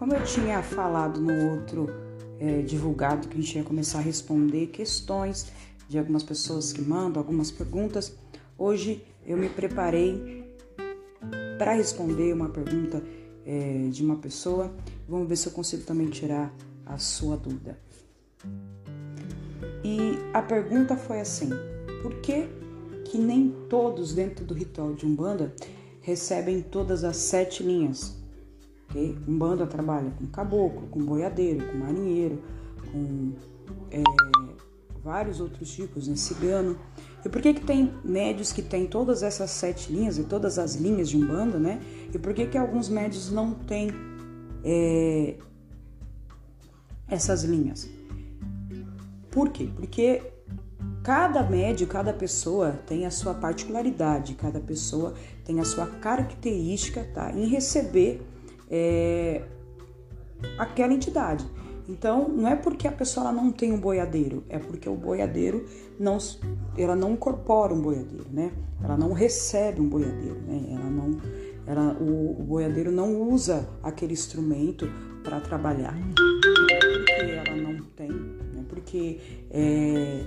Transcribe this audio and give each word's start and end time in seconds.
Como 0.00 0.14
eu 0.14 0.24
tinha 0.24 0.62
falado 0.62 1.20
no 1.20 1.50
outro 1.50 1.86
é, 2.38 2.62
divulgado 2.62 3.28
que 3.28 3.36
a 3.36 3.40
gente 3.40 3.58
ia 3.58 3.62
começar 3.62 3.98
a 3.98 4.00
responder 4.00 4.68
questões 4.68 5.52
de 5.86 5.98
algumas 5.98 6.22
pessoas 6.22 6.72
que 6.72 6.80
mandam 6.80 7.20
algumas 7.20 7.50
perguntas, 7.50 8.16
hoje 8.56 9.04
eu 9.26 9.36
me 9.36 9.50
preparei 9.50 10.56
para 11.58 11.74
responder 11.74 12.32
uma 12.32 12.48
pergunta 12.48 13.02
é, 13.44 13.88
de 13.90 14.02
uma 14.02 14.16
pessoa. 14.16 14.74
Vamos 15.06 15.28
ver 15.28 15.36
se 15.36 15.46
eu 15.46 15.52
consigo 15.52 15.82
também 15.82 16.08
tirar 16.08 16.50
a 16.86 16.96
sua 16.96 17.36
dúvida. 17.36 17.78
E 19.84 20.18
a 20.32 20.40
pergunta 20.40 20.96
foi 20.96 21.20
assim: 21.20 21.50
por 22.00 22.14
que, 22.22 22.48
que 23.04 23.18
nem 23.18 23.54
todos 23.68 24.14
dentro 24.14 24.46
do 24.46 24.54
ritual 24.54 24.94
de 24.94 25.04
Umbanda 25.04 25.54
recebem 26.00 26.62
todas 26.62 27.04
as 27.04 27.18
sete 27.18 27.62
linhas? 27.62 28.18
Okay? 28.90 29.16
Umbanda 29.26 29.66
trabalha 29.66 30.10
com 30.10 30.26
caboclo, 30.26 30.88
com 30.88 31.00
boiadeiro, 31.00 31.64
com 31.68 31.78
marinheiro, 31.78 32.42
com 32.92 33.32
é, 33.90 34.02
vários 35.02 35.40
outros 35.40 35.72
tipos, 35.72 36.08
né? 36.08 36.16
cigano. 36.16 36.76
E 37.24 37.28
por 37.28 37.40
que, 37.40 37.54
que 37.54 37.64
tem 37.64 37.92
médios 38.04 38.52
que 38.52 38.62
têm 38.62 38.86
todas 38.86 39.22
essas 39.22 39.50
sete 39.50 39.92
linhas 39.92 40.18
e 40.18 40.24
todas 40.24 40.58
as 40.58 40.74
linhas 40.74 41.08
de 41.08 41.16
Umbanda, 41.16 41.58
né? 41.58 41.80
E 42.12 42.18
por 42.18 42.34
que, 42.34 42.46
que 42.46 42.58
alguns 42.58 42.88
médios 42.88 43.30
não 43.30 43.52
têm 43.52 43.90
é, 44.64 45.36
essas 47.08 47.44
linhas? 47.44 47.88
Por 49.30 49.50
quê? 49.50 49.68
Porque 49.76 50.22
cada 51.02 51.42
médio, 51.42 51.86
cada 51.86 52.12
pessoa 52.12 52.72
tem 52.86 53.06
a 53.06 53.10
sua 53.10 53.34
particularidade, 53.34 54.34
cada 54.34 54.60
pessoa 54.60 55.14
tem 55.44 55.60
a 55.60 55.64
sua 55.64 55.86
característica 55.86 57.04
tá? 57.14 57.32
em 57.32 57.46
receber 57.46 58.22
é, 58.70 59.42
aquela 60.58 60.92
entidade. 60.92 61.46
Então, 61.88 62.28
não 62.28 62.48
é 62.48 62.54
porque 62.54 62.86
a 62.86 62.92
pessoa 62.92 63.32
não 63.32 63.50
tem 63.50 63.72
um 63.72 63.80
boiadeiro, 63.80 64.44
é 64.48 64.58
porque 64.58 64.88
o 64.88 64.94
boiadeiro 64.94 65.66
não, 65.98 66.18
ela 66.78 66.94
não 66.94 67.12
incorpora 67.12 67.74
um 67.74 67.80
boiadeiro, 67.80 68.26
né? 68.30 68.52
Ela 68.82 68.96
não 68.96 69.12
recebe 69.12 69.80
um 69.80 69.88
boiadeiro, 69.88 70.40
né? 70.46 70.66
Ela 70.70 70.88
não, 70.88 71.20
ela, 71.66 71.96
o, 72.00 72.40
o 72.40 72.44
boiadeiro 72.44 72.92
não 72.92 73.20
usa 73.20 73.68
aquele 73.82 74.12
instrumento 74.12 74.88
para 75.24 75.40
trabalhar. 75.40 75.96
É 76.70 76.78
porque 76.78 77.32
ela 77.32 77.56
não 77.56 77.84
tem, 77.96 78.08
né? 78.08 78.64
Porque 78.68 79.18
é, 79.50 80.24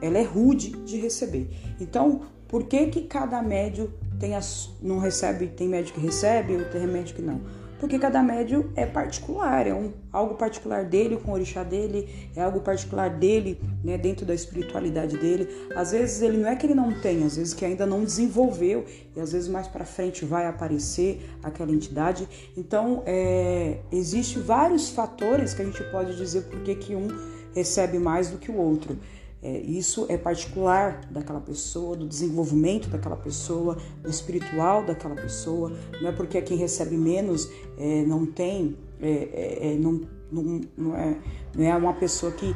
ela 0.00 0.16
é 0.16 0.22
rude 0.22 0.70
de 0.70 0.96
receber. 0.96 1.50
Então, 1.78 2.22
por 2.48 2.64
que 2.64 2.86
que 2.86 3.02
cada 3.02 3.42
médio 3.42 3.92
tem 4.22 4.36
as, 4.36 4.70
não 4.80 5.00
recebe, 5.00 5.48
tem 5.48 5.68
médio 5.68 5.92
que 5.92 6.00
recebe, 6.00 6.54
ou 6.54 6.64
tem 6.66 6.86
médio 6.86 7.12
que 7.12 7.20
não? 7.20 7.40
porque 7.80 7.98
cada 7.98 8.22
médio 8.22 8.70
é 8.76 8.86
particular, 8.86 9.66
é 9.66 9.74
um, 9.74 9.92
algo 10.12 10.36
particular 10.36 10.84
dele 10.84 11.16
com 11.16 11.32
o 11.32 11.34
orixá 11.34 11.64
dele, 11.64 12.08
é 12.36 12.40
algo 12.40 12.60
particular 12.60 13.10
dele, 13.10 13.60
né, 13.82 13.98
dentro 13.98 14.24
da 14.24 14.32
espiritualidade 14.32 15.18
dele. 15.18 15.48
Às 15.74 15.90
vezes 15.90 16.22
ele 16.22 16.36
não 16.36 16.48
é 16.48 16.54
que 16.54 16.64
ele 16.64 16.76
não 16.76 17.00
tem, 17.00 17.24
às 17.24 17.36
vezes 17.36 17.52
que 17.52 17.64
ainda 17.64 17.84
não 17.84 18.04
desenvolveu 18.04 18.84
e 19.16 19.20
às 19.20 19.32
vezes 19.32 19.48
mais 19.48 19.66
para 19.66 19.84
frente 19.84 20.24
vai 20.24 20.46
aparecer 20.46 21.28
aquela 21.42 21.72
entidade. 21.72 22.28
Então, 22.56 23.02
é, 23.04 23.78
existe 23.90 24.38
vários 24.38 24.90
fatores 24.90 25.52
que 25.52 25.62
a 25.62 25.64
gente 25.64 25.82
pode 25.90 26.16
dizer 26.16 26.42
porque 26.42 26.76
que 26.76 26.94
um 26.94 27.08
recebe 27.52 27.98
mais 27.98 28.30
do 28.30 28.38
que 28.38 28.48
o 28.48 28.56
outro. 28.56 28.96
É, 29.42 29.58
isso 29.58 30.06
é 30.08 30.16
particular 30.16 31.00
daquela 31.10 31.40
pessoa, 31.40 31.96
do 31.96 32.06
desenvolvimento 32.06 32.88
daquela 32.88 33.16
pessoa, 33.16 33.76
do 34.00 34.08
espiritual 34.08 34.84
daquela 34.84 35.16
pessoa. 35.16 35.72
Não 36.00 36.08
é 36.08 36.12
porque 36.12 36.40
quem 36.42 36.56
recebe 36.56 36.96
menos 36.96 37.50
é, 37.76 38.02
não 38.02 38.24
tem, 38.24 38.76
é, 39.00 39.10
é, 39.10 39.72
é, 39.72 39.76
não, 39.76 40.00
não, 40.30 40.60
não, 40.76 40.96
é, 40.96 41.16
não 41.56 41.64
é 41.64 41.74
uma 41.74 41.92
pessoa 41.94 42.30
que 42.30 42.54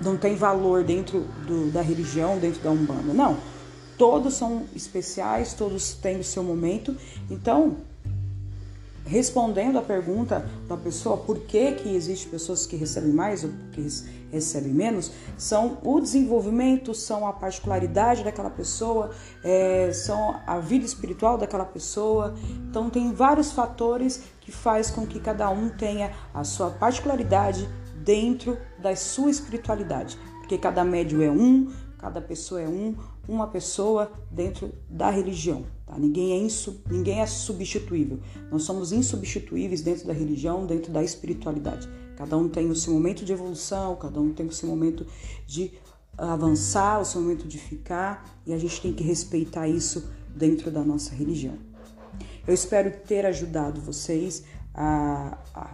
não 0.00 0.16
tem 0.16 0.34
valor 0.34 0.82
dentro 0.82 1.20
do, 1.46 1.70
da 1.70 1.82
religião, 1.82 2.38
dentro 2.38 2.62
da 2.62 2.70
Umbanda. 2.70 3.12
Não. 3.12 3.36
Todos 3.98 4.34
são 4.34 4.64
especiais, 4.74 5.52
todos 5.52 5.92
têm 5.94 6.18
o 6.18 6.24
seu 6.24 6.42
momento. 6.42 6.96
Então, 7.30 7.76
respondendo 9.04 9.78
a 9.78 9.82
pergunta 9.82 10.48
da 10.66 10.76
pessoa 10.76 11.16
por 11.16 11.40
que, 11.40 11.72
que 11.72 11.94
existe 11.94 12.26
pessoas 12.28 12.66
que 12.66 12.76
recebem 12.76 13.12
mais 13.12 13.44
ou 13.44 13.50
que 13.72 13.86
recebem 14.32 14.72
menos, 14.72 15.12
são 15.36 15.78
o 15.82 16.00
desenvolvimento, 16.00 16.94
são 16.94 17.26
a 17.26 17.32
particularidade 17.32 18.24
daquela 18.24 18.50
pessoa, 18.50 19.10
é, 19.42 19.92
são 19.92 20.40
a 20.46 20.58
vida 20.58 20.84
espiritual 20.84 21.38
daquela 21.38 21.64
pessoa. 21.64 22.34
Então 22.68 22.90
tem 22.90 23.12
vários 23.12 23.52
fatores 23.52 24.22
que 24.40 24.50
faz 24.50 24.90
com 24.90 25.06
que 25.06 25.20
cada 25.20 25.48
um 25.50 25.68
tenha 25.68 26.10
a 26.32 26.42
sua 26.42 26.70
particularidade 26.70 27.68
dentro 27.96 28.58
da 28.78 28.94
sua 28.96 29.30
espiritualidade. 29.30 30.18
Porque 30.40 30.58
cada 30.58 30.84
médio 30.84 31.22
é 31.22 31.30
um, 31.30 31.72
cada 32.04 32.20
pessoa 32.20 32.60
é 32.60 32.68
um, 32.68 32.94
uma 33.26 33.46
pessoa 33.46 34.12
dentro 34.30 34.70
da 34.90 35.08
religião. 35.08 35.64
Tá? 35.86 35.98
Ninguém, 35.98 36.32
é 36.32 36.36
insu, 36.36 36.82
ninguém 36.90 37.20
é 37.20 37.26
substituível. 37.26 38.20
Nós 38.50 38.64
somos 38.64 38.92
insubstituíveis 38.92 39.80
dentro 39.80 40.06
da 40.06 40.12
religião, 40.12 40.66
dentro 40.66 40.92
da 40.92 41.02
espiritualidade. 41.02 41.88
Cada 42.14 42.36
um 42.36 42.46
tem 42.46 42.68
o 42.70 42.76
seu 42.76 42.92
momento 42.92 43.24
de 43.24 43.32
evolução, 43.32 43.96
cada 43.96 44.20
um 44.20 44.34
tem 44.34 44.44
o 44.44 44.52
seu 44.52 44.68
momento 44.68 45.06
de 45.46 45.72
avançar, 46.18 47.00
o 47.00 47.06
seu 47.06 47.22
momento 47.22 47.48
de 47.48 47.56
ficar, 47.56 48.38
e 48.46 48.52
a 48.52 48.58
gente 48.58 48.82
tem 48.82 48.92
que 48.92 49.02
respeitar 49.02 49.66
isso 49.66 50.06
dentro 50.36 50.70
da 50.70 50.84
nossa 50.84 51.14
religião. 51.14 51.56
Eu 52.46 52.52
espero 52.52 52.90
ter 52.90 53.24
ajudado 53.24 53.80
vocês 53.80 54.44
a, 54.74 55.38
a 55.54 55.70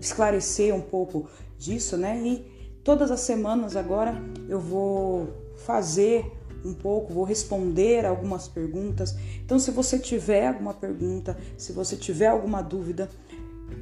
esclarecer 0.00 0.74
um 0.74 0.80
pouco 0.80 1.28
disso, 1.58 1.98
né? 1.98 2.18
E 2.26 2.57
todas 2.88 3.10
as 3.10 3.20
semanas 3.20 3.76
agora 3.76 4.14
eu 4.48 4.58
vou 4.58 5.28
fazer 5.56 6.24
um 6.64 6.72
pouco, 6.72 7.12
vou 7.12 7.22
responder 7.22 8.06
algumas 8.06 8.48
perguntas. 8.48 9.14
Então, 9.44 9.58
se 9.58 9.70
você 9.70 9.98
tiver 9.98 10.46
alguma 10.46 10.72
pergunta, 10.72 11.36
se 11.58 11.70
você 11.70 11.96
tiver 11.96 12.28
alguma 12.28 12.62
dúvida, 12.62 13.10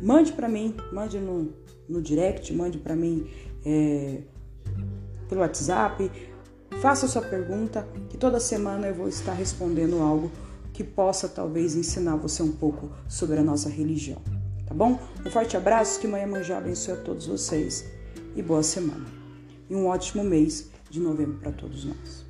mande 0.03 0.33
para 0.33 0.49
mim, 0.49 0.75
mande 0.93 1.21
no, 1.21 1.53
no 1.89 2.03
direct, 2.03 2.53
mande 2.53 2.79
para 2.79 2.97
mim 2.97 3.31
é, 3.65 4.23
pelo 5.29 5.41
WhatsApp, 5.43 6.11
faça 6.83 7.07
sua 7.07 7.23
pergunta, 7.23 7.87
que 8.09 8.17
toda 8.17 8.41
semana 8.41 8.89
eu 8.89 8.95
vou 8.97 9.07
estar 9.07 9.35
respondendo 9.35 10.03
algo 10.03 10.33
que 10.73 10.83
possa 10.83 11.29
talvez 11.29 11.77
ensinar 11.77 12.17
você 12.17 12.43
um 12.43 12.51
pouco 12.51 12.91
sobre 13.09 13.39
a 13.39 13.43
nossa 13.45 13.69
religião. 13.69 14.21
Tá 14.67 14.75
bom? 14.75 14.99
Um 15.25 15.31
forte 15.31 15.57
abraço, 15.57 16.01
que 16.01 16.09
Mãe 16.09 16.27
Manjá 16.27 16.59
abençoe 16.59 16.95
a 16.95 16.97
todos 16.97 17.29
vocês 17.29 17.95
e 18.37 18.43
boa 18.43 18.63
semana. 18.63 19.07
E 19.69 19.75
um 19.75 19.87
ótimo 19.87 20.23
mês 20.23 20.71
de 20.91 21.01
novembro 21.01 21.39
para 21.39 21.51
todos 21.51 21.85
nós. 21.85 22.26